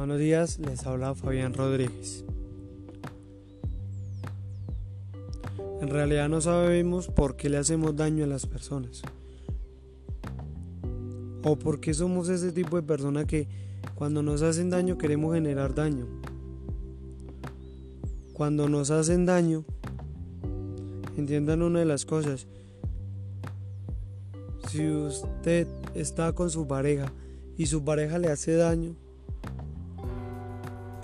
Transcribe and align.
Buenos 0.00 0.18
días, 0.18 0.58
les 0.60 0.86
habla 0.86 1.14
Fabián 1.14 1.52
Rodríguez. 1.52 2.24
En 5.82 5.90
realidad 5.90 6.26
no 6.30 6.40
sabemos 6.40 7.08
por 7.08 7.36
qué 7.36 7.50
le 7.50 7.58
hacemos 7.58 7.94
daño 7.94 8.24
a 8.24 8.26
las 8.26 8.46
personas. 8.46 9.02
O 11.44 11.58
por 11.58 11.80
qué 11.80 11.92
somos 11.92 12.30
ese 12.30 12.50
tipo 12.50 12.76
de 12.76 12.82
persona 12.82 13.26
que 13.26 13.46
cuando 13.94 14.22
nos 14.22 14.40
hacen 14.40 14.70
daño 14.70 14.96
queremos 14.96 15.34
generar 15.34 15.74
daño. 15.74 16.06
Cuando 18.32 18.70
nos 18.70 18.90
hacen 18.90 19.26
daño, 19.26 19.66
entiendan 21.18 21.60
una 21.60 21.80
de 21.80 21.84
las 21.84 22.06
cosas. 22.06 22.46
Si 24.66 24.88
usted 24.88 25.68
está 25.94 26.32
con 26.32 26.48
su 26.48 26.66
pareja 26.66 27.12
y 27.58 27.66
su 27.66 27.84
pareja 27.84 28.18
le 28.18 28.28
hace 28.28 28.54
daño, 28.54 28.96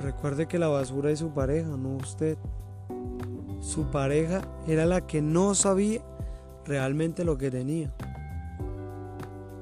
recuerde 0.06 0.46
que 0.46 0.58
la 0.58 0.68
basura 0.68 1.10
es 1.10 1.18
su 1.18 1.30
pareja, 1.30 1.68
no 1.68 1.96
usted. 1.96 2.38
Su 3.60 3.90
pareja 3.90 4.42
era 4.68 4.86
la 4.86 5.00
que 5.00 5.20
no 5.20 5.56
sabía 5.56 6.00
realmente 6.64 7.24
lo 7.24 7.36
que 7.36 7.50
tenía. 7.50 7.92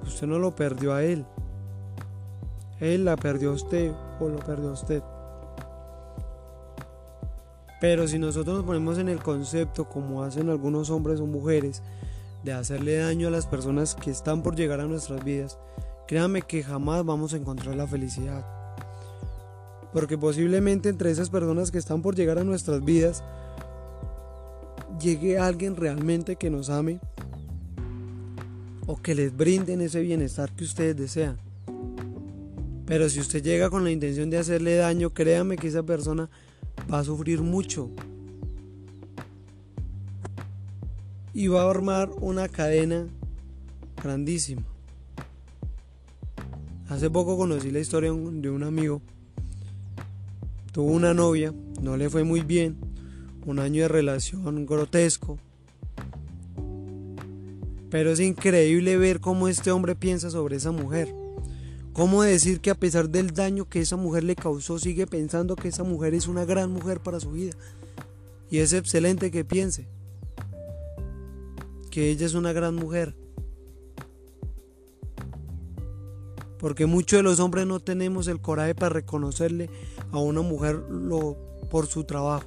Usted 0.02 0.26
no 0.26 0.38
lo 0.38 0.54
perdió 0.54 0.92
a 0.92 1.02
él. 1.02 1.24
Él 2.78 3.06
la 3.06 3.16
perdió 3.16 3.52
a 3.52 3.54
usted 3.54 3.90
o 4.20 4.28
lo 4.28 4.38
perdió 4.40 4.68
a 4.68 4.72
usted. 4.72 5.02
Pero 7.80 8.06
si 8.06 8.18
nosotros 8.18 8.56
nos 8.56 8.66
ponemos 8.66 8.98
en 8.98 9.08
el 9.08 9.22
concepto, 9.22 9.88
como 9.88 10.22
hacen 10.22 10.50
algunos 10.50 10.90
hombres 10.90 11.20
o 11.20 11.26
mujeres, 11.26 11.82
de 12.42 12.52
hacerle 12.52 12.98
daño 12.98 13.28
a 13.28 13.30
las 13.30 13.46
personas 13.46 13.94
que 13.94 14.10
están 14.10 14.42
por 14.42 14.56
llegar 14.56 14.80
a 14.80 14.84
nuestras 14.84 15.24
vidas, 15.24 15.58
créanme 16.06 16.42
que 16.42 16.62
jamás 16.62 17.02
vamos 17.02 17.32
a 17.32 17.38
encontrar 17.38 17.76
la 17.76 17.86
felicidad. 17.86 18.63
Porque 19.94 20.18
posiblemente 20.18 20.90
entre 20.90 21.10
esas 21.10 21.30
personas 21.30 21.70
que 21.70 21.78
están 21.78 22.02
por 22.02 22.16
llegar 22.16 22.38
a 22.38 22.44
nuestras 22.44 22.84
vidas, 22.84 23.24
llegue 25.00 25.38
alguien 25.38 25.76
realmente 25.76 26.36
que 26.36 26.50
nos 26.50 26.68
ame 26.68 27.00
o 28.86 29.00
que 29.00 29.14
les 29.14 29.34
brinden 29.34 29.80
ese 29.80 30.00
bienestar 30.00 30.50
que 30.52 30.64
ustedes 30.64 30.96
desean. 30.96 31.38
Pero 32.86 33.08
si 33.08 33.20
usted 33.20 33.42
llega 33.42 33.70
con 33.70 33.84
la 33.84 33.90
intención 33.90 34.28
de 34.30 34.38
hacerle 34.38 34.76
daño, 34.76 35.10
créame 35.10 35.56
que 35.56 35.68
esa 35.68 35.82
persona 35.82 36.28
va 36.92 36.98
a 36.98 37.04
sufrir 37.04 37.40
mucho. 37.40 37.90
Y 41.32 41.46
va 41.48 41.62
a 41.62 41.70
armar 41.70 42.10
una 42.20 42.48
cadena 42.48 43.06
grandísima. 44.02 44.62
Hace 46.88 47.08
poco 47.10 47.36
conocí 47.36 47.70
la 47.70 47.80
historia 47.80 48.12
de 48.12 48.50
un 48.50 48.62
amigo. 48.64 49.00
Tuvo 50.74 50.90
una 50.90 51.14
novia, 51.14 51.54
no 51.80 51.96
le 51.96 52.10
fue 52.10 52.24
muy 52.24 52.40
bien, 52.40 52.76
un 53.46 53.60
año 53.60 53.82
de 53.82 53.88
relación 53.88 54.66
grotesco. 54.66 55.38
Pero 57.90 58.10
es 58.10 58.18
increíble 58.18 58.96
ver 58.96 59.20
cómo 59.20 59.46
este 59.46 59.70
hombre 59.70 59.94
piensa 59.94 60.30
sobre 60.30 60.56
esa 60.56 60.72
mujer. 60.72 61.14
Cómo 61.92 62.24
decir 62.24 62.60
que 62.60 62.70
a 62.70 62.74
pesar 62.74 63.08
del 63.08 63.30
daño 63.30 63.68
que 63.68 63.82
esa 63.82 63.94
mujer 63.94 64.24
le 64.24 64.34
causó, 64.34 64.80
sigue 64.80 65.06
pensando 65.06 65.54
que 65.54 65.68
esa 65.68 65.84
mujer 65.84 66.12
es 66.12 66.26
una 66.26 66.44
gran 66.44 66.72
mujer 66.72 66.98
para 66.98 67.20
su 67.20 67.30
vida. 67.30 67.52
Y 68.50 68.58
es 68.58 68.72
excelente 68.72 69.30
que 69.30 69.44
piense 69.44 69.86
que 71.92 72.10
ella 72.10 72.26
es 72.26 72.34
una 72.34 72.52
gran 72.52 72.74
mujer. 72.74 73.14
Porque 76.58 76.86
muchos 76.86 77.20
de 77.20 77.22
los 77.22 77.38
hombres 77.38 77.64
no 77.64 77.78
tenemos 77.78 78.26
el 78.26 78.40
coraje 78.40 78.74
para 78.74 78.88
reconocerle 78.88 79.70
a 80.14 80.22
una 80.22 80.42
mujer 80.42 80.76
lo, 80.88 81.36
por 81.70 81.86
su 81.86 82.04
trabajo. 82.04 82.46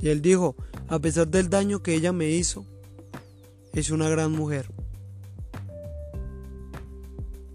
Y 0.00 0.08
él 0.08 0.22
dijo, 0.22 0.56
a 0.88 0.98
pesar 0.98 1.28
del 1.28 1.48
daño 1.48 1.82
que 1.82 1.94
ella 1.94 2.12
me 2.12 2.30
hizo, 2.30 2.64
es 3.72 3.90
una 3.90 4.08
gran 4.08 4.32
mujer. 4.32 4.66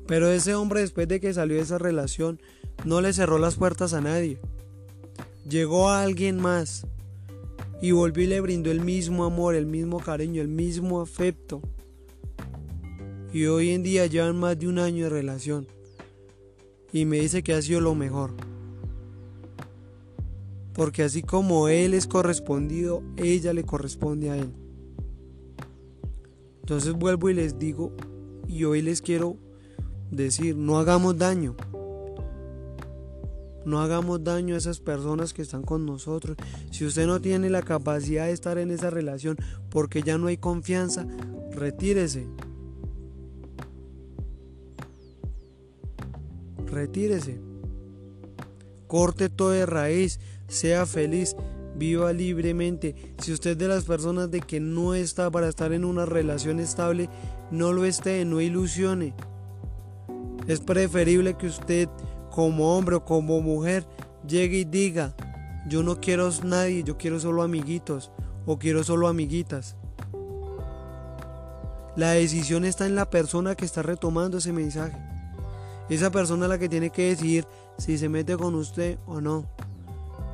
Pero 0.07 0.29
ese 0.29 0.55
hombre 0.55 0.81
después 0.81 1.07
de 1.07 1.19
que 1.19 1.33
salió 1.33 1.57
de 1.57 1.63
esa 1.63 1.79
relación 1.79 2.39
no 2.85 3.01
le 3.01 3.11
cerró 3.11 3.39
las 3.39 3.55
puertas 3.55 3.93
a 3.93 3.99
nadie. 3.99 4.39
Llegó 5.49 5.89
a 5.89 6.03
alguien 6.03 6.39
más 6.39 6.87
y 7.81 7.91
volvió 7.91 8.23
y 8.23 8.27
le 8.27 8.39
brindó 8.39 8.71
el 8.71 8.79
mismo 8.79 9.25
amor, 9.25 9.55
el 9.55 9.65
mismo 9.65 9.99
cariño, 9.99 10.41
el 10.41 10.47
mismo 10.47 11.01
afecto. 11.01 11.61
Y 13.33 13.47
hoy 13.47 13.71
en 13.71 13.83
día 13.83 14.05
llevan 14.05 14.37
más 14.37 14.57
de 14.57 14.67
un 14.69 14.79
año 14.79 15.05
de 15.05 15.09
relación. 15.09 15.67
Y 16.93 17.03
me 17.03 17.19
dice 17.19 17.43
que 17.43 17.53
ha 17.53 17.61
sido 17.61 17.81
lo 17.81 17.95
mejor 17.95 18.31
porque 20.75 21.03
así 21.03 21.23
como 21.23 21.69
él 21.69 21.93
es 21.93 22.05
correspondido, 22.05 23.01
ella 23.15 23.53
le 23.53 23.63
corresponde 23.63 24.29
a 24.29 24.37
él. 24.37 24.51
Entonces 26.59 26.93
vuelvo 26.93 27.29
y 27.29 27.33
les 27.33 27.57
digo, 27.57 27.93
y 28.47 28.65
hoy 28.65 28.81
les 28.81 29.01
quiero 29.01 29.37
decir, 30.11 30.57
no 30.57 30.77
hagamos 30.77 31.17
daño. 31.17 31.55
No 33.65 33.79
hagamos 33.79 34.23
daño 34.23 34.53
a 34.53 34.57
esas 34.57 34.79
personas 34.79 35.33
que 35.33 35.41
están 35.41 35.63
con 35.63 35.85
nosotros. 35.85 36.35
Si 36.71 36.85
usted 36.85 37.07
no 37.07 37.21
tiene 37.21 37.49
la 37.49 37.61
capacidad 37.61 38.25
de 38.25 38.33
estar 38.33 38.57
en 38.57 38.69
esa 38.69 38.89
relación 38.89 39.37
porque 39.69 40.03
ya 40.03 40.17
no 40.17 40.27
hay 40.27 40.37
confianza, 40.37 41.07
retírese. 41.51 42.27
Retírese. 46.67 47.39
Corte 48.87 49.29
todo 49.29 49.51
de 49.51 49.65
raíz 49.65 50.19
sea 50.47 50.85
feliz, 50.85 51.35
viva 51.75 52.13
libremente. 52.13 52.95
Si 53.19 53.33
usted 53.33 53.51
es 53.51 53.57
de 53.57 53.67
las 53.67 53.83
personas 53.85 54.31
de 54.31 54.41
que 54.41 54.59
no 54.59 54.93
está 54.93 55.29
para 55.29 55.49
estar 55.49 55.73
en 55.73 55.85
una 55.85 56.05
relación 56.05 56.59
estable, 56.59 57.09
no 57.51 57.73
lo 57.73 57.85
esté, 57.85 58.23
no 58.25 58.41
ilusione. 58.41 59.13
Es 60.47 60.59
preferible 60.59 61.35
que 61.35 61.47
usted 61.47 61.89
como 62.31 62.77
hombre 62.77 62.95
o 62.95 63.05
como 63.05 63.41
mujer 63.41 63.85
llegue 64.27 64.59
y 64.59 64.65
diga, 64.65 65.15
yo 65.67 65.83
no 65.83 65.99
quiero 65.99 66.29
nadie, 66.43 66.83
yo 66.83 66.97
quiero 66.97 67.19
solo 67.19 67.41
amiguitos 67.41 68.11
o 68.45 68.59
quiero 68.59 68.83
solo 68.83 69.07
amiguitas. 69.07 69.75
La 71.95 72.11
decisión 72.11 72.65
está 72.65 72.85
en 72.85 72.95
la 72.95 73.09
persona 73.09 73.55
que 73.55 73.65
está 73.65 73.81
retomando 73.81 74.37
ese 74.37 74.51
mensaje. 74.51 74.97
Esa 75.89 76.11
persona 76.11 76.45
es 76.45 76.49
la 76.49 76.59
que 76.59 76.67
tiene 76.67 76.89
que 76.89 77.09
decidir 77.09 77.47
si 77.77 77.97
se 77.97 78.09
mete 78.09 78.35
con 78.35 78.53
usted 78.55 78.97
o 79.05 79.21
no. 79.21 79.45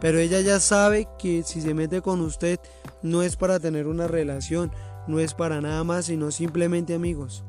Pero 0.01 0.17
ella 0.17 0.41
ya 0.41 0.59
sabe 0.59 1.07
que 1.19 1.43
si 1.43 1.61
se 1.61 1.75
mete 1.75 2.01
con 2.01 2.21
usted 2.21 2.59
no 3.03 3.21
es 3.21 3.35
para 3.35 3.59
tener 3.59 3.85
una 3.85 4.07
relación, 4.07 4.71
no 5.07 5.19
es 5.19 5.35
para 5.35 5.61
nada 5.61 5.83
más, 5.83 6.05
sino 6.05 6.31
simplemente 6.31 6.95
amigos. 6.95 7.43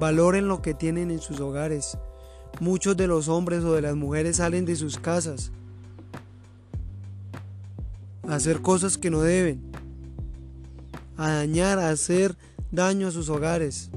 Valoren 0.00 0.48
lo 0.48 0.62
que 0.62 0.74
tienen 0.74 1.12
en 1.12 1.20
sus 1.20 1.38
hogares. 1.38 1.96
Muchos 2.58 2.96
de 2.96 3.06
los 3.06 3.28
hombres 3.28 3.62
o 3.62 3.72
de 3.72 3.82
las 3.82 3.94
mujeres 3.94 4.38
salen 4.38 4.64
de 4.64 4.74
sus 4.74 4.98
casas 4.98 5.52
a 8.28 8.34
hacer 8.34 8.62
cosas 8.62 8.98
que 8.98 9.10
no 9.10 9.20
deben, 9.20 9.62
a 11.16 11.30
dañar, 11.30 11.78
a 11.78 11.90
hacer 11.90 12.36
daño 12.72 13.06
a 13.06 13.12
sus 13.12 13.28
hogares. 13.28 13.90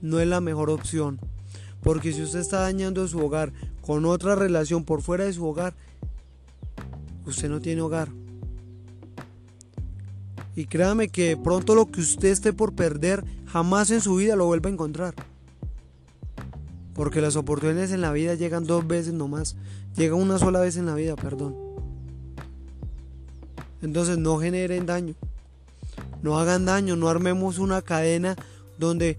No 0.00 0.18
es 0.18 0.26
la 0.26 0.40
mejor 0.40 0.70
opción, 0.70 1.20
porque 1.82 2.12
si 2.12 2.22
usted 2.22 2.40
está 2.40 2.60
dañando 2.60 3.06
su 3.06 3.24
hogar 3.24 3.52
con 3.84 4.06
otra 4.06 4.34
relación 4.34 4.84
por 4.84 5.02
fuera 5.02 5.24
de 5.24 5.32
su 5.34 5.44
hogar, 5.46 5.74
usted 7.26 7.50
no 7.50 7.60
tiene 7.60 7.82
hogar. 7.82 8.08
Y 10.56 10.64
créame 10.64 11.08
que 11.08 11.36
pronto 11.36 11.74
lo 11.74 11.90
que 11.90 12.00
usted 12.00 12.28
esté 12.28 12.54
por 12.54 12.74
perder, 12.74 13.24
jamás 13.44 13.90
en 13.90 14.00
su 14.00 14.14
vida 14.14 14.36
lo 14.36 14.46
vuelva 14.46 14.70
a 14.70 14.72
encontrar. 14.72 15.14
Porque 16.94 17.20
las 17.20 17.36
oportunidades 17.36 17.90
en 17.90 18.00
la 18.00 18.12
vida 18.12 18.34
llegan 18.34 18.64
dos 18.64 18.86
veces 18.86 19.12
nomás. 19.12 19.54
Llega 19.96 20.14
una 20.14 20.38
sola 20.38 20.60
vez 20.60 20.76
en 20.76 20.86
la 20.86 20.94
vida, 20.94 21.14
perdón. 21.16 21.54
Entonces 23.82 24.16
no 24.16 24.38
generen 24.38 24.86
daño. 24.86 25.14
No 26.22 26.38
hagan 26.38 26.64
daño, 26.64 26.96
no 26.96 27.08
armemos 27.08 27.58
una 27.58 27.82
cadena 27.82 28.34
donde 28.78 29.18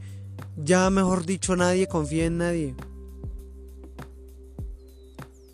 ya 0.57 0.89
mejor 0.89 1.25
dicho 1.25 1.55
nadie 1.55 1.87
confía 1.87 2.25
en 2.25 2.37
nadie 2.39 2.75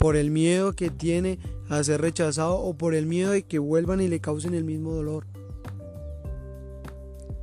por 0.02 0.16
el 0.16 0.32
miedo 0.32 0.74
que 0.74 0.90
tiene 0.90 1.38
a 1.70 1.84
ser 1.84 2.02
rechazado 2.02 2.56
o 2.56 2.74
por 2.74 2.96
el 2.96 3.06
miedo 3.06 3.34
de 3.34 3.44
que 3.44 3.60
vuelvan 3.60 4.02
y 4.02 4.08
le 4.08 4.20
causen 4.20 4.56
el 4.56 4.64
mismo 4.64 4.96
dolor. 4.96 5.28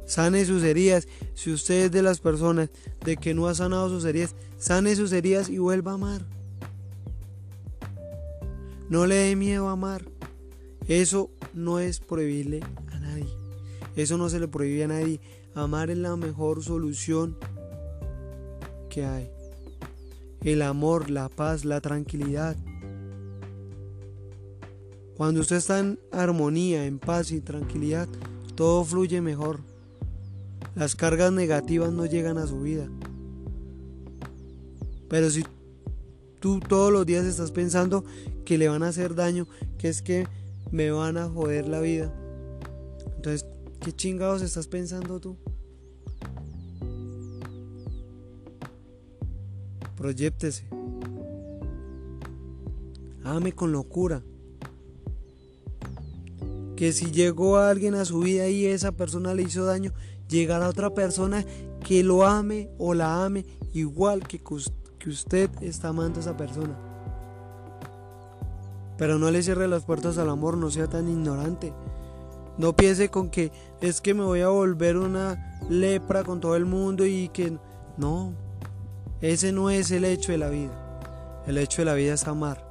Sane 0.06 0.44
sus 0.44 0.64
heridas. 0.64 1.06
Si 1.34 1.52
usted 1.52 1.84
es 1.84 1.92
de 1.92 2.02
las 2.02 2.18
personas 2.18 2.70
de 3.04 3.16
que 3.16 3.32
no 3.32 3.46
ha 3.46 3.54
sanado 3.54 3.88
sus 3.88 4.04
heridas, 4.04 4.34
sane 4.56 4.96
sus 4.96 5.12
heridas 5.12 5.48
y 5.48 5.58
vuelva 5.58 5.92
a 5.92 5.94
amar. 5.94 6.22
No 8.88 9.06
le 9.06 9.14
dé 9.14 9.36
miedo 9.36 9.68
a 9.68 9.72
amar. 9.72 10.04
Eso 10.88 11.30
no 11.54 11.78
es 11.78 12.00
prohibirle 12.00 12.60
a 12.90 12.98
nadie. 12.98 13.28
Eso 13.94 14.18
no 14.18 14.28
se 14.28 14.40
le 14.40 14.48
prohíbe 14.48 14.82
a 14.82 14.88
nadie. 14.88 15.20
Amar 15.54 15.90
es 15.90 15.98
la 15.98 16.16
mejor 16.16 16.64
solución 16.64 17.36
que 18.90 19.04
hay. 19.04 19.37
El 20.42 20.62
amor, 20.62 21.10
la 21.10 21.28
paz, 21.28 21.64
la 21.64 21.80
tranquilidad. 21.80 22.56
Cuando 25.16 25.40
usted 25.40 25.56
está 25.56 25.80
en 25.80 25.98
armonía, 26.12 26.86
en 26.86 26.98
paz 26.98 27.32
y 27.32 27.40
tranquilidad, 27.40 28.08
todo 28.54 28.84
fluye 28.84 29.20
mejor. 29.20 29.60
Las 30.74 30.94
cargas 30.94 31.32
negativas 31.32 31.92
no 31.92 32.06
llegan 32.06 32.38
a 32.38 32.46
su 32.46 32.60
vida. 32.60 32.88
Pero 35.08 35.30
si 35.30 35.44
tú 36.38 36.60
todos 36.60 36.92
los 36.92 37.04
días 37.04 37.24
estás 37.24 37.50
pensando 37.50 38.04
que 38.44 38.58
le 38.58 38.68
van 38.68 38.82
a 38.82 38.88
hacer 38.88 39.14
daño, 39.14 39.48
que 39.76 39.88
es 39.88 40.02
que 40.02 40.28
me 40.70 40.90
van 40.90 41.16
a 41.16 41.28
joder 41.28 41.66
la 41.66 41.80
vida, 41.80 42.14
entonces, 43.16 43.44
¿qué 43.80 43.92
chingados 43.92 44.42
estás 44.42 44.68
pensando 44.68 45.18
tú? 45.18 45.36
Proyéptese. 49.98 50.64
Ame 53.24 53.52
con 53.52 53.72
locura. 53.72 54.22
Que 56.76 56.92
si 56.92 57.10
llegó 57.10 57.58
alguien 57.58 57.96
a 57.96 58.04
su 58.04 58.20
vida 58.20 58.46
y 58.46 58.66
esa 58.66 58.92
persona 58.92 59.34
le 59.34 59.42
hizo 59.42 59.64
daño, 59.64 59.92
llegará 60.28 60.68
otra 60.68 60.94
persona 60.94 61.44
que 61.84 62.04
lo 62.04 62.24
ame 62.24 62.70
o 62.78 62.94
la 62.94 63.24
ame 63.24 63.44
igual 63.74 64.26
que, 64.28 64.40
que 65.00 65.10
usted 65.10 65.50
está 65.60 65.88
amando 65.88 66.20
a 66.20 66.22
esa 66.22 66.36
persona. 66.36 66.78
Pero 68.96 69.18
no 69.18 69.32
le 69.32 69.42
cierre 69.42 69.66
las 69.66 69.84
puertas 69.84 70.16
al 70.18 70.30
amor, 70.30 70.56
no 70.56 70.70
sea 70.70 70.86
tan 70.86 71.08
ignorante. 71.08 71.72
No 72.56 72.76
piense 72.76 73.08
con 73.08 73.30
que 73.30 73.50
es 73.80 74.00
que 74.00 74.14
me 74.14 74.22
voy 74.22 74.42
a 74.42 74.48
volver 74.48 74.96
una 74.96 75.60
lepra 75.68 76.22
con 76.22 76.38
todo 76.38 76.54
el 76.54 76.66
mundo 76.66 77.04
y 77.04 77.30
que 77.30 77.58
no, 77.96 78.32
ese 79.20 79.52
no 79.52 79.70
es 79.70 79.90
el 79.90 80.04
hecho 80.04 80.32
de 80.32 80.38
la 80.38 80.48
vida. 80.48 80.72
El 81.46 81.58
hecho 81.58 81.82
de 81.82 81.86
la 81.86 81.94
vida 81.94 82.14
es 82.14 82.26
amar. 82.28 82.64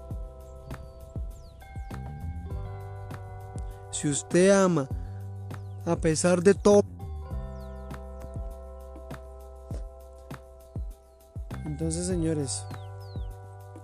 Si 3.92 4.08
usted 4.08 4.52
ama, 4.52 4.88
a 5.86 5.96
pesar 5.96 6.44
de 6.44 6.54
todo, 6.54 6.84
entonces 11.66 12.06
señores, 12.06 12.64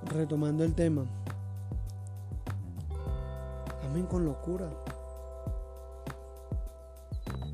retomando 0.06 0.64
el 0.64 0.76
tema, 0.76 1.06
amen 3.84 4.06
con 4.06 4.24
locura. 4.26 4.70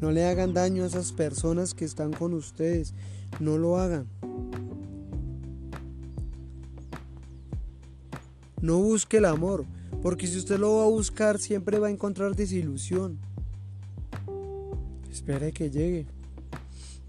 No 0.01 0.11
le 0.11 0.27
hagan 0.27 0.53
daño 0.53 0.83
a 0.83 0.87
esas 0.87 1.11
personas 1.11 1.73
que 1.73 1.85
están 1.85 2.13
con 2.13 2.33
ustedes. 2.33 2.93
No 3.39 3.57
lo 3.57 3.77
hagan. 3.77 4.07
No 8.61 8.77
busque 8.77 9.17
el 9.17 9.25
amor, 9.25 9.65
porque 10.01 10.27
si 10.27 10.37
usted 10.37 10.59
lo 10.59 10.77
va 10.77 10.83
a 10.83 10.89
buscar 10.89 11.39
siempre 11.39 11.79
va 11.79 11.87
a 11.87 11.91
encontrar 11.91 12.35
desilusión. 12.35 13.17
Espere 15.11 15.51
que 15.51 15.69
llegue. 15.69 16.05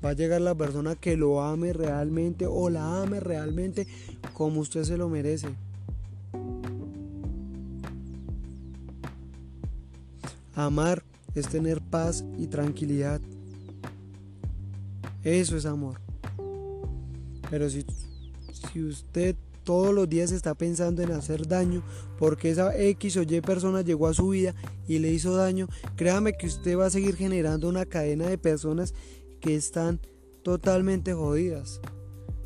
Va 0.05 0.11
a 0.11 0.15
llegar 0.15 0.41
la 0.41 0.55
persona 0.55 0.95
que 0.95 1.17
lo 1.17 1.43
ame 1.43 1.73
realmente 1.73 2.47
o 2.47 2.71
la 2.71 3.03
ame 3.03 3.21
realmente 3.21 3.87
como 4.33 4.61
usted 4.61 4.85
se 4.85 4.97
lo 4.97 5.09
merece. 5.09 5.49
Amar 10.55 11.03
es 11.35 11.49
tener 11.49 11.81
paz 11.81 12.25
y 12.39 12.47
tranquilidad. 12.47 13.21
Eso 15.23 15.57
es 15.57 15.67
amor. 15.67 16.01
Pero 17.51 17.69
si, 17.69 17.85
si 18.53 18.83
usted 18.83 19.37
todos 19.71 19.95
los 19.95 20.09
días 20.09 20.33
está 20.33 20.57
pensando 20.57 21.01
en 21.01 21.13
hacer 21.13 21.47
daño 21.47 21.85
porque 22.19 22.51
esa 22.51 22.77
X 22.77 23.17
o 23.19 23.23
Y 23.23 23.41
persona 23.41 23.83
llegó 23.83 24.09
a 24.09 24.15
su 24.15 24.31
vida 24.31 24.53
y 24.89 24.99
le 24.99 25.13
hizo 25.13 25.37
daño, 25.37 25.69
créame 25.95 26.33
que 26.33 26.49
usted 26.49 26.77
va 26.77 26.87
a 26.87 26.91
seguir 26.91 27.15
generando 27.15 27.69
una 27.69 27.87
cadena 27.87 28.27
de 28.27 28.37
personas 28.37 28.95
que 29.41 29.55
están 29.55 30.01
totalmente 30.43 31.15
jodidas. 31.15 31.81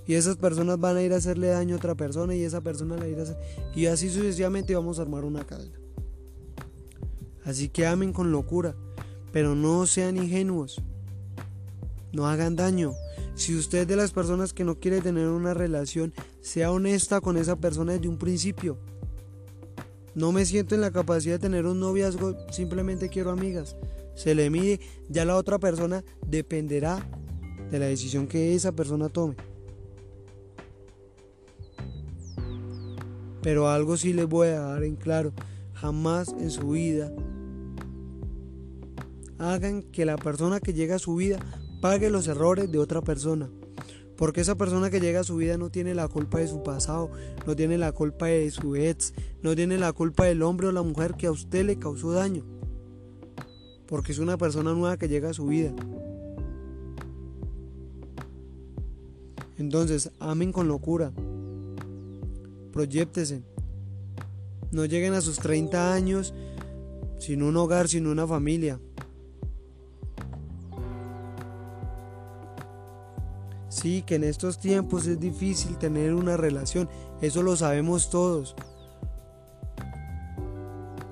Y 0.07 0.17
esas 0.17 0.37
personas 0.37 0.79
van 0.79 0.99
a 0.99 1.03
ir 1.03 1.15
a 1.15 1.17
hacerle 1.17 1.47
daño 1.47 1.77
a 1.77 1.79
otra 1.79 1.95
persona 1.95 2.35
y 2.35 2.43
esa 2.43 2.61
persona 2.61 2.97
le 2.97 3.01
va 3.01 3.07
a 3.07 3.09
ir 3.09 3.21
a 3.21 3.23
hacer... 3.23 3.39
Y 3.75 3.87
así 3.87 4.11
sucesivamente 4.11 4.75
vamos 4.75 4.99
a 4.99 5.03
armar 5.03 5.25
una 5.25 5.47
cadena. 5.47 5.81
Así 7.43 7.71
que 7.71 7.87
amen 7.87 8.13
con 8.13 8.33
locura, 8.33 8.75
pero 9.33 9.55
no 9.55 9.87
sean 9.87 10.19
ingenuos. 10.19 10.83
No 12.13 12.29
hagan 12.29 12.55
daño. 12.55 12.93
Si 13.35 13.57
usted 13.57 13.87
de 13.87 13.97
las 13.97 14.13
personas 14.13 14.53
que 14.53 14.65
no 14.65 14.79
quiere 14.79 15.01
tener 15.01 15.29
una 15.29 15.55
relación, 15.55 16.13
sea 16.41 16.71
honesta 16.71 17.21
con 17.21 17.37
esa 17.37 17.57
persona 17.57 17.93
desde 17.93 18.09
un 18.09 18.19
principio. 18.19 18.79
No 20.15 20.31
me 20.31 20.47
siento 20.47 20.77
en 20.77 20.81
la 20.81 20.93
capacidad 20.93 21.35
de 21.35 21.41
tener 21.41 21.67
un 21.67 21.81
noviazgo, 21.81 22.37
simplemente 22.51 23.09
quiero 23.09 23.31
amigas. 23.31 23.77
Se 24.15 24.35
le 24.37 24.49
mide, 24.51 24.79
ya 25.09 25.25
la 25.25 25.37
otra 25.37 25.59
persona 25.59 26.05
dependerá 26.25 27.05
de 27.71 27.79
la 27.81 27.87
decisión 27.87 28.29
que 28.29 28.55
esa 28.55 28.71
persona 28.71 29.09
tome. 29.09 29.35
Pero 33.43 33.69
algo 33.69 33.97
sí 33.97 34.13
les 34.13 34.27
voy 34.27 34.49
a 34.49 34.61
dar 34.61 34.85
en 34.85 34.95
claro, 34.95 35.33
jamás 35.75 36.29
en 36.39 36.51
su 36.51 36.71
vida 36.71 37.13
hagan 39.39 39.83
que 39.83 40.05
la 40.07 40.17
persona 40.17 40.61
que 40.61 40.73
llega 40.73 40.97
a 40.97 41.01
su 41.01 41.17
vida 41.17 41.39
pague 41.85 42.09
los 42.09 42.27
errores 42.29 42.73
de 42.73 42.79
otra 42.79 43.03
persona. 43.03 43.51
Porque 44.17 44.41
esa 44.41 44.55
persona 44.55 44.89
que 44.89 45.01
llega 45.01 45.21
a 45.21 45.25
su 45.25 45.37
vida 45.37 45.59
no 45.59 45.69
tiene 45.69 45.95
la 45.95 46.09
culpa 46.09 46.39
de 46.39 46.49
su 46.49 46.63
pasado, 46.63 47.11
no 47.47 47.55
tiene 47.55 47.77
la 47.77 47.93
culpa 47.93 48.25
de 48.25 48.51
su 48.51 48.75
ex, 48.75 49.13
no 49.43 49.55
tiene 49.55 49.77
la 49.77 49.93
culpa 49.93 50.25
del 50.25 50.41
hombre 50.41 50.69
o 50.69 50.73
la 50.73 50.81
mujer 50.81 51.13
que 51.13 51.27
a 51.27 51.31
usted 51.31 51.67
le 51.67 51.79
causó 51.79 52.13
daño. 52.13 52.43
Porque 53.87 54.13
es 54.13 54.19
una 54.19 54.39
persona 54.39 54.73
nueva 54.73 54.97
que 54.97 55.09
llega 55.09 55.29
a 55.29 55.35
su 55.35 55.45
vida. 55.45 55.75
Entonces, 59.59 60.11
amen 60.21 60.53
con 60.53 60.69
locura. 60.69 61.13
Proyéptese. 62.73 63.43
No 64.71 64.87
lleguen 64.87 65.13
a 65.13 65.21
sus 65.21 65.39
30 65.39 65.93
años 65.93 66.33
sin 67.19 67.43
un 67.43 67.55
hogar, 67.59 67.89
sin 67.89 68.07
una 68.07 68.27
familia. 68.27 68.81
Sí, 73.85 74.01
que 74.01 74.15
en 74.15 74.25
estos 74.25 74.57
tiempos 74.57 75.07
es 75.07 75.21
difícil 75.21 75.77
tener 75.77 76.15
una 76.15 76.39
relación, 76.39 76.89
eso 77.21 77.43
lo 77.43 77.55
sabemos 77.55 78.09
todos. 78.09 78.57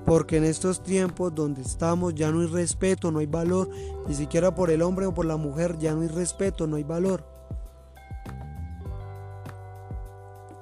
Porque 0.06 0.38
en 0.38 0.44
estos 0.44 0.82
tiempos 0.82 1.34
donde 1.34 1.60
estamos 1.60 2.14
ya 2.14 2.30
no 2.30 2.40
hay 2.40 2.46
respeto, 2.46 3.12
no 3.12 3.18
hay 3.18 3.26
valor, 3.26 3.68
ni 4.08 4.14
siquiera 4.14 4.54
por 4.54 4.70
el 4.70 4.80
hombre 4.80 5.04
o 5.04 5.12
por 5.12 5.26
la 5.26 5.36
mujer, 5.36 5.78
ya 5.78 5.92
no 5.92 6.00
hay 6.00 6.08
respeto, 6.08 6.66
no 6.66 6.76
hay 6.76 6.82
valor. 6.82 7.26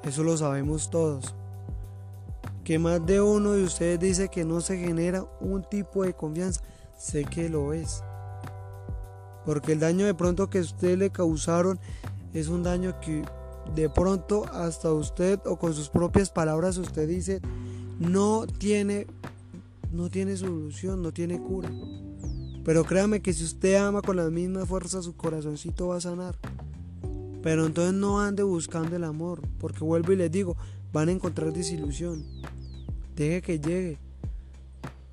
Eso 0.03 0.25
lo 0.25 0.37
sabemos 0.37 0.91
todos. 0.91 1.33
Que 2.65 2.81
más 2.81 3.07
de 3.07 3.21
uno 3.21 3.53
de 3.53 3.63
ustedes 3.63 4.01
dice 4.01 4.29
que 4.29 4.45
no 4.45 4.61
se 4.61 4.79
genera 4.79 5.25
un 5.41 5.63
tipo 5.63 6.03
de 6.03 6.13
confianza, 6.13 6.61
sé 6.99 7.25
que 7.25 7.49
lo 7.49 7.73
es. 7.73 8.03
Porque 9.45 9.73
el 9.73 9.81
daño 9.81 10.07
de 10.07 10.15
pronto 10.15 10.51
que 10.51 10.61
usted 10.61 10.99
le 10.99 11.11
causaron 11.11 11.79
es 12.33 12.49
un 12.49 12.63
daño 12.63 13.01
que 13.01 13.25
de 13.75 13.89
pronto 13.89 14.45
hasta 14.53 14.93
usted 14.93 15.41
o 15.47 15.59
con 15.59 15.75
sus 15.75 15.89
propias 15.89 16.31
palabras 16.31 16.77
usted 16.77 17.09
dice 17.09 17.41
no 17.99 18.47
tiene 18.47 19.07
no 19.93 20.09
tiene 20.09 20.37
solución, 20.37 21.03
no 21.03 21.13
tiene 21.13 21.41
cura. 21.41 21.71
Pero 22.65 22.85
créame 22.85 23.23
que 23.23 23.33
si 23.33 23.45
usted 23.45 23.75
ama 23.77 24.03
con 24.03 24.17
la 24.17 24.31
misma 24.31 24.67
fuerza 24.67 25.03
su 25.03 25.17
corazoncito 25.17 25.89
va 25.89 25.97
a 25.97 26.01
sanar. 26.01 26.39
Pero 27.43 27.67
entonces 27.67 27.95
no 27.95 28.21
ande 28.21 28.43
buscando 28.43 28.97
el 28.97 29.05
amor, 29.05 29.41
porque 29.59 29.83
vuelvo 29.83 30.13
y 30.13 30.17
les 30.17 30.31
digo, 30.31 30.57
van 30.93 31.09
a 31.09 31.13
encontrar 31.13 31.53
desilusión. 31.53 32.25
Deje 33.17 33.43
que 33.43 33.59
llegue. 33.59 33.99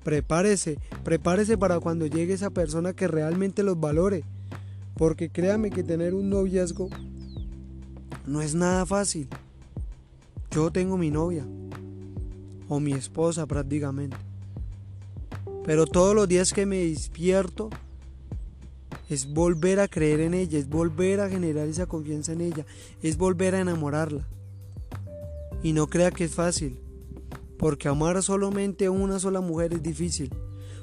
Prepárese, 0.08 0.78
prepárese 1.04 1.58
para 1.58 1.80
cuando 1.80 2.06
llegue 2.06 2.32
esa 2.32 2.48
persona 2.48 2.94
que 2.94 3.08
realmente 3.08 3.62
los 3.62 3.78
valore. 3.78 4.24
Porque 4.94 5.28
créame 5.28 5.68
que 5.68 5.82
tener 5.82 6.14
un 6.14 6.30
noviazgo 6.30 6.88
no 8.26 8.40
es 8.40 8.54
nada 8.54 8.86
fácil. 8.86 9.28
Yo 10.50 10.70
tengo 10.70 10.96
mi 10.96 11.10
novia 11.10 11.44
o 12.70 12.80
mi 12.80 12.94
esposa 12.94 13.44
prácticamente. 13.44 14.16
Pero 15.66 15.84
todos 15.84 16.14
los 16.14 16.26
días 16.26 16.54
que 16.54 16.64
me 16.64 16.78
despierto 16.86 17.68
es 19.10 19.30
volver 19.30 19.78
a 19.78 19.88
creer 19.88 20.20
en 20.20 20.32
ella, 20.32 20.58
es 20.58 20.70
volver 20.70 21.20
a 21.20 21.28
generar 21.28 21.68
esa 21.68 21.84
confianza 21.84 22.32
en 22.32 22.40
ella, 22.40 22.64
es 23.02 23.18
volver 23.18 23.54
a 23.54 23.60
enamorarla. 23.60 24.26
Y 25.62 25.74
no 25.74 25.86
crea 25.86 26.10
que 26.10 26.24
es 26.24 26.34
fácil. 26.34 26.80
Porque 27.58 27.88
amar 27.88 28.22
solamente 28.22 28.86
a 28.86 28.90
una 28.90 29.18
sola 29.18 29.40
mujer 29.40 29.74
es 29.74 29.82
difícil. 29.82 30.30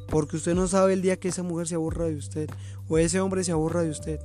Porque 0.07 0.37
usted 0.37 0.53
no 0.53 0.67
sabe 0.67 0.93
el 0.93 1.01
día 1.01 1.19
que 1.19 1.29
esa 1.29 1.43
mujer 1.43 1.67
se 1.67 1.75
aburra 1.75 2.05
de 2.05 2.15
usted 2.15 2.49
o 2.87 2.97
ese 2.97 3.19
hombre 3.19 3.43
se 3.43 3.51
aburra 3.51 3.81
de 3.81 3.89
usted. 3.89 4.19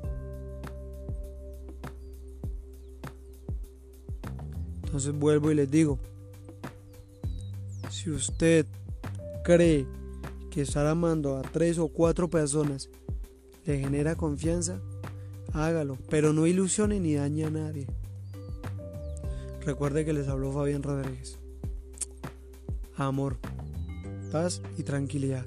Entonces 4.85 5.15
vuelvo 5.15 5.51
y 5.51 5.55
les 5.55 5.71
digo, 5.71 5.99
si 7.91 8.11
usted 8.11 8.67
cree 9.45 9.87
que 10.51 10.63
estar 10.63 10.87
amando 10.87 11.37
a 11.37 11.43
tres 11.43 11.79
o 11.79 11.89
cuatro 11.89 12.29
personas 12.29 12.91
le 13.65 13.79
genera 13.79 14.17
confianza, 14.17 14.81
hágalo, 15.53 15.97
pero 16.09 16.33
no 16.33 16.47
ilusione 16.47 16.99
ni 16.99 17.15
dañe 17.15 17.45
a 17.45 17.51
nadie. 17.51 17.87
Recuerde 19.65 20.05
que 20.05 20.13
les 20.13 20.29
habló 20.29 20.53
Fabián 20.53 20.83
Rodríguez. 20.83 21.40
Amor, 23.01 23.39
paz 24.31 24.61
y 24.77 24.83
tranquilidad. 24.83 25.47